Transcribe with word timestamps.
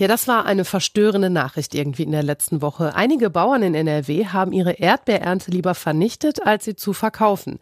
Ja, 0.00 0.08
das 0.08 0.26
war 0.26 0.46
eine 0.46 0.64
verstörende 0.64 1.28
Nachricht 1.28 1.74
irgendwie 1.74 2.04
in 2.04 2.12
der 2.12 2.22
letzten 2.22 2.62
Woche. 2.62 2.94
Einige 2.94 3.28
Bauern 3.28 3.62
in 3.62 3.74
NRW 3.74 4.28
haben 4.28 4.54
ihre 4.54 4.72
Erdbeerernte 4.72 5.50
lieber 5.50 5.74
vernichtet, 5.74 6.42
als 6.46 6.64
sie 6.64 6.74
zu 6.74 6.94
verkaufen. 6.94 7.58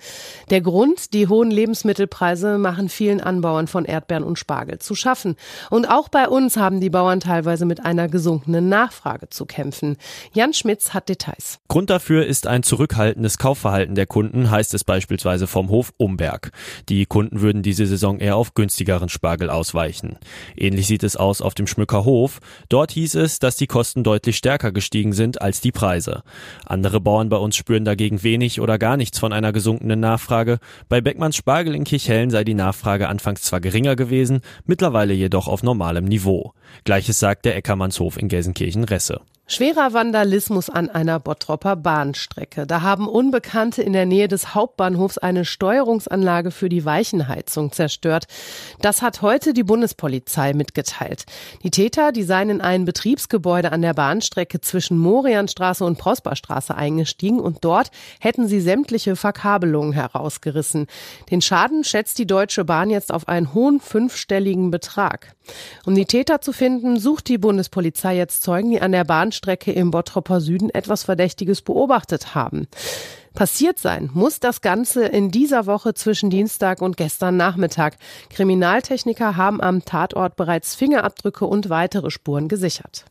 Der 0.48 0.60
Grund, 0.60 1.14
die 1.14 1.26
hohen 1.26 1.50
Lebensmittelpreise 1.50 2.56
machen 2.58 2.90
vielen 2.90 3.20
Anbauern 3.20 3.66
von 3.66 3.84
Erdbeeren 3.84 4.22
und 4.22 4.38
Spargel 4.38 4.78
zu 4.78 4.94
schaffen. 4.94 5.34
Und 5.68 5.90
auch 5.90 6.08
bei 6.08 6.28
uns 6.28 6.56
haben 6.56 6.80
die 6.80 6.90
Bauern 6.90 7.18
teilweise 7.18 7.66
mit 7.66 7.84
einer 7.84 8.06
gesunkenen 8.06 8.68
Nachfrage 8.68 9.28
zu 9.30 9.44
kämpfen. 9.44 9.96
Jan 10.32 10.54
Schmitz 10.54 10.94
hat 10.94 11.08
Details. 11.08 11.58
Grund 11.66 11.90
dafür 11.90 12.24
ist 12.24 12.46
ein 12.46 12.62
zurückhaltendes 12.62 13.38
Kaufverhalten 13.38 13.96
der 13.96 14.06
Kunden, 14.06 14.48
heißt 14.48 14.74
es 14.74 14.84
beispielsweise 14.84 15.48
vom 15.48 15.70
Hof 15.70 15.92
Umberg. 15.96 16.52
Die 16.88 17.04
Kunden 17.04 17.40
würden 17.40 17.64
diese 17.64 17.88
Saison 17.88 18.20
eher 18.20 18.36
auf 18.36 18.54
günstigeren 18.54 19.08
Spargel 19.08 19.50
ausweichen. 19.50 20.18
Ähnlich 20.56 20.86
sieht 20.86 21.02
es 21.02 21.16
aus 21.16 21.42
auf 21.42 21.54
dem 21.54 21.66
Schmücker 21.66 22.04
Hof. 22.04 22.27
Hof. 22.28 22.40
Dort 22.68 22.92
hieß 22.92 23.14
es, 23.16 23.38
dass 23.38 23.56
die 23.56 23.66
Kosten 23.66 24.04
deutlich 24.04 24.36
stärker 24.36 24.72
gestiegen 24.72 25.12
sind 25.12 25.40
als 25.40 25.60
die 25.60 25.72
Preise. 25.72 26.22
Andere 26.66 27.00
Bauern 27.00 27.28
bei 27.28 27.36
uns 27.36 27.56
spüren 27.56 27.84
dagegen 27.84 28.22
wenig 28.22 28.60
oder 28.60 28.78
gar 28.78 28.96
nichts 28.96 29.18
von 29.18 29.32
einer 29.32 29.52
gesunkenen 29.52 30.00
Nachfrage. 30.00 30.58
Bei 30.88 31.00
Beckmanns 31.00 31.36
Spargel 31.36 31.74
in 31.74 31.84
Kirchhellen 31.84 32.30
sei 32.30 32.44
die 32.44 32.54
Nachfrage 32.54 33.08
anfangs 33.08 33.42
zwar 33.42 33.60
geringer 33.60 33.96
gewesen, 33.96 34.40
mittlerweile 34.66 35.14
jedoch 35.14 35.48
auf 35.48 35.62
normalem 35.62 36.04
Niveau. 36.04 36.52
Gleiches 36.84 37.18
sagt 37.18 37.44
der 37.46 37.56
Eckermannshof 37.56 38.18
in 38.18 38.28
Gelsenkirchen-Resse. 38.28 39.20
Schwerer 39.50 39.94
Vandalismus 39.94 40.68
an 40.68 40.90
einer 40.90 41.18
Bottropper 41.18 41.74
Bahnstrecke. 41.74 42.66
Da 42.66 42.82
haben 42.82 43.08
Unbekannte 43.08 43.82
in 43.82 43.94
der 43.94 44.04
Nähe 44.04 44.28
des 44.28 44.54
Hauptbahnhofs 44.54 45.16
eine 45.16 45.46
Steuerungsanlage 45.46 46.50
für 46.50 46.68
die 46.68 46.84
Weichenheizung 46.84 47.72
zerstört. 47.72 48.26
Das 48.82 49.00
hat 49.00 49.22
heute 49.22 49.54
die 49.54 49.62
Bundespolizei 49.62 50.52
mitgeteilt. 50.52 51.24
Die 51.62 51.70
Täter, 51.70 52.12
die 52.12 52.24
seien 52.24 52.50
in 52.50 52.60
ein 52.60 52.84
Betriebsgebäude 52.84 53.72
an 53.72 53.80
der 53.80 53.94
Bahnstrecke 53.94 54.60
zwischen 54.60 54.98
Morianstraße 54.98 55.82
und 55.82 55.96
Prosperstraße 55.96 56.74
eingestiegen 56.74 57.40
und 57.40 57.64
dort 57.64 57.90
hätten 58.20 58.48
sie 58.48 58.60
sämtliche 58.60 59.16
Verkabelungen 59.16 59.94
herausgerissen. 59.94 60.88
Den 61.30 61.40
Schaden 61.40 61.84
schätzt 61.84 62.18
die 62.18 62.26
Deutsche 62.26 62.66
Bahn 62.66 62.90
jetzt 62.90 63.10
auf 63.10 63.28
einen 63.28 63.54
hohen 63.54 63.80
fünfstelligen 63.80 64.70
Betrag. 64.70 65.34
Um 65.86 65.94
die 65.94 66.04
Täter 66.04 66.42
zu 66.42 66.52
finden, 66.52 67.00
sucht 67.00 67.28
die 67.28 67.38
Bundespolizei 67.38 68.14
jetzt 68.14 68.42
Zeugen, 68.42 68.70
die 68.72 68.82
an 68.82 68.92
der 68.92 69.04
Bahnstrecke 69.04 69.37
im 69.72 69.90
Bottropper 69.90 70.40
Süden 70.40 70.70
etwas 70.70 71.04
Verdächtiges 71.04 71.62
beobachtet 71.62 72.34
haben. 72.34 72.68
Passiert 73.34 73.78
sein 73.78 74.10
muss 74.14 74.40
das 74.40 74.62
Ganze 74.62 75.04
in 75.04 75.30
dieser 75.30 75.66
Woche 75.66 75.94
zwischen 75.94 76.28
Dienstag 76.28 76.82
und 76.82 76.96
gestern 76.96 77.36
Nachmittag. 77.36 77.96
Kriminaltechniker 78.30 79.36
haben 79.36 79.60
am 79.60 79.84
Tatort 79.84 80.34
bereits 80.34 80.74
Fingerabdrücke 80.74 81.46
und 81.46 81.70
weitere 81.70 82.10
Spuren 82.10 82.48
gesichert. 82.48 83.04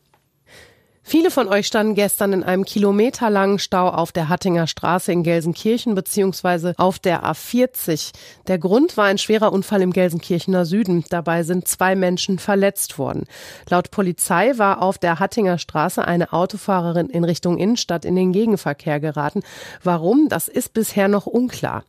Viele 1.09 1.31
von 1.31 1.47
euch 1.47 1.67
standen 1.67 1.95
gestern 1.95 2.33
in 2.33 2.43
einem 2.43 2.65
kilometerlangen 2.65 3.59
Stau 3.59 3.87
auf 3.87 4.11
der 4.11 4.27
Hattinger 4.27 4.67
Straße 4.67 5.09
in 5.13 5.23
Gelsenkirchen 5.23 5.95
beziehungsweise 5.95 6.73
auf 6.75 6.99
der 6.99 7.23
A40. 7.23 8.11
Der 8.47 8.59
Grund 8.59 8.97
war 8.97 9.05
ein 9.05 9.17
schwerer 9.17 9.53
Unfall 9.53 9.81
im 9.83 9.93
Gelsenkirchener 9.93 10.65
Süden. 10.65 11.05
Dabei 11.09 11.43
sind 11.43 11.65
zwei 11.65 11.95
Menschen 11.95 12.39
verletzt 12.39 12.99
worden. 12.99 13.23
Laut 13.69 13.89
Polizei 13.89 14.57
war 14.57 14.81
auf 14.81 14.97
der 14.97 15.19
Hattinger 15.19 15.59
Straße 15.59 16.05
eine 16.05 16.33
Autofahrerin 16.33 17.07
in 17.09 17.23
Richtung 17.23 17.57
Innenstadt 17.57 18.03
in 18.03 18.17
den 18.17 18.33
Gegenverkehr 18.33 18.99
geraten. 18.99 19.43
Warum, 19.81 20.27
das 20.27 20.49
ist 20.49 20.73
bisher 20.73 21.07
noch 21.07 21.25
unklar. 21.25 21.85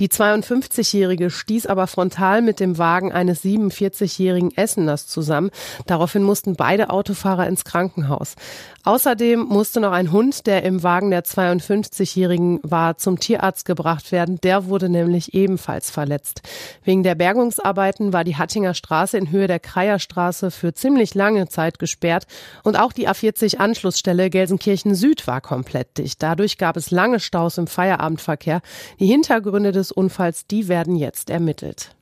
Die 0.00 0.08
52-Jährige 0.08 1.30
stieß 1.30 1.66
aber 1.66 1.86
frontal 1.86 2.42
mit 2.42 2.58
dem 2.58 2.78
Wagen 2.78 3.12
eines 3.12 3.44
47-jährigen 3.44 4.54
Esseners 4.56 5.06
zusammen. 5.06 5.50
Daraufhin 5.86 6.24
mussten 6.24 6.56
beide 6.56 6.90
Autofahrer 6.90 7.46
ins 7.46 7.64
Krankenhaus. 7.64 8.34
Außerdem 8.84 9.40
musste 9.40 9.80
noch 9.80 9.90
ein 9.90 10.12
Hund, 10.12 10.46
der 10.46 10.62
im 10.62 10.84
Wagen 10.84 11.10
der 11.10 11.24
52-Jährigen 11.24 12.60
war, 12.62 12.98
zum 12.98 13.18
Tierarzt 13.18 13.64
gebracht 13.64 14.12
werden. 14.12 14.40
Der 14.42 14.66
wurde 14.66 14.88
nämlich 14.88 15.34
ebenfalls 15.34 15.90
verletzt. 15.90 16.42
Wegen 16.84 17.02
der 17.02 17.16
Bergungsarbeiten 17.16 18.12
war 18.12 18.22
die 18.22 18.36
Hattinger 18.36 18.74
Straße 18.74 19.18
in 19.18 19.32
Höhe 19.32 19.48
der 19.48 19.58
Kreierstraße 19.58 20.52
für 20.52 20.72
ziemlich 20.72 21.14
lange 21.16 21.48
Zeit 21.48 21.80
gesperrt 21.80 22.26
und 22.62 22.78
auch 22.78 22.92
die 22.92 23.08
A40 23.08 23.56
Anschlussstelle 23.56 24.30
Gelsenkirchen 24.30 24.94
Süd 24.94 25.26
war 25.26 25.40
komplett 25.40 25.98
dicht. 25.98 26.22
Dadurch 26.22 26.56
gab 26.56 26.76
es 26.76 26.92
lange 26.92 27.18
Staus 27.18 27.58
im 27.58 27.66
Feierabendverkehr. 27.66 28.60
Die 29.00 29.06
Hintergründe 29.06 29.72
des 29.72 29.90
Unfalls, 29.90 30.46
die 30.46 30.68
werden 30.68 30.94
jetzt 30.94 31.30
ermittelt. 31.30 31.95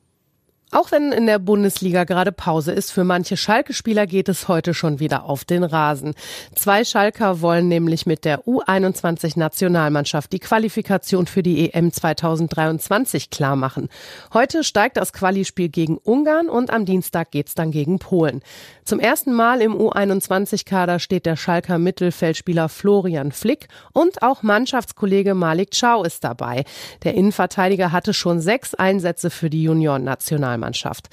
Auch 0.75 0.91
wenn 0.91 1.13
in 1.13 1.27
der 1.27 1.39
Bundesliga 1.39 2.03
gerade 2.03 2.33
Pause 2.33 2.73
ist, 2.73 2.91
für 2.91 3.05
manche 3.05 3.37
Schalke-Spieler 3.37 4.09
geht 4.09 4.29
es 4.29 4.49
heute 4.49 4.75
schon 4.75 4.99
wieder 4.99 5.23
auf 5.23 5.45
den 5.45 5.63
Rasen. 5.63 6.15
Zwei 6.57 6.83
Schalker 6.85 7.41
wollen 7.41 7.69
nämlich 7.69 8.07
mit 8.07 8.25
der 8.25 8.41
U21-Nationalmannschaft 8.41 10.33
die 10.33 10.41
Qualifikation 10.41 11.29
für 11.29 11.45
die 11.45 11.73
EM 11.73 11.93
2023 11.93 13.31
klar 13.31 13.55
machen. 13.55 13.89
Heute 14.33 14.65
steigt 14.65 14.97
das 14.97 15.13
Qualispiel 15.13 15.69
gegen 15.69 15.97
Ungarn 15.97 16.49
und 16.49 16.71
am 16.71 16.87
Dienstag 16.87 17.31
geht's 17.31 17.55
dann 17.55 17.71
gegen 17.71 18.01
Polen. 18.01 18.43
Zum 18.83 18.99
ersten 18.99 19.33
Mal 19.33 19.63
im 19.63 19.77
U21-Kader 19.77 20.99
steht 20.99 21.25
der 21.25 21.37
Schalker 21.37 21.79
Mittelfeldspieler 21.79 22.69
Florian 22.69 23.31
Flick 23.31 23.69
und 23.93 24.23
auch 24.23 24.43
Mannschaftskollege 24.43 25.35
Malik 25.35 25.71
Chow 25.71 26.05
ist 26.05 26.25
dabei. 26.25 26.65
Der 27.05 27.15
Innenverteidiger 27.15 27.93
hatte 27.93 28.13
schon 28.13 28.41
sechs 28.41 28.75
Einsätze 28.75 29.31
für 29.31 29.49
die 29.49 29.63
Junioren-Nationalmannschaft. 29.63 30.64
Nationalmannschaft. 30.65 31.09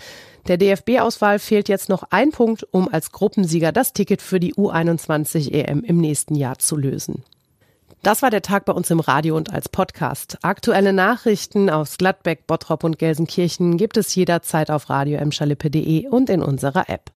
Der 0.47 0.57
DFB-Auswahl 0.57 1.37
fehlt 1.39 1.69
jetzt 1.69 1.89
noch 1.89 2.03
ein 2.09 2.31
Punkt, 2.31 2.65
um 2.71 2.87
als 2.91 3.11
Gruppensieger 3.11 3.71
das 3.71 3.93
Ticket 3.93 4.21
für 4.21 4.39
die 4.39 4.55
U21 4.55 5.51
EM 5.53 5.83
im 5.83 5.97
nächsten 5.97 6.35
Jahr 6.35 6.57
zu 6.57 6.75
lösen. 6.75 7.23
Das 8.01 8.23
war 8.23 8.31
der 8.31 8.41
Tag 8.41 8.65
bei 8.65 8.73
uns 8.73 8.89
im 8.89 8.99
Radio 8.99 9.37
und 9.37 9.53
als 9.53 9.69
Podcast. 9.69 10.39
Aktuelle 10.41 10.91
Nachrichten 10.91 11.69
aus 11.69 11.97
Gladbeck, 11.97 12.47
Bottrop 12.47 12.83
und 12.83 12.97
Gelsenkirchen 12.97 13.77
gibt 13.77 13.95
es 13.97 14.15
jederzeit 14.15 14.71
auf 14.71 14.89
radio 14.89 15.19
und 15.19 16.29
in 16.31 16.41
unserer 16.41 16.89
App. 16.89 17.09